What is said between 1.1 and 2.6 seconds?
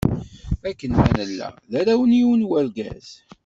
nella, d arraw n yiwen n